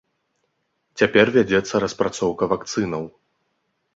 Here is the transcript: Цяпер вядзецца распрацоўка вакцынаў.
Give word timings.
Цяпер 1.01 1.25
вядзецца 1.35 1.81
распрацоўка 1.85 2.43
вакцынаў. 2.53 3.03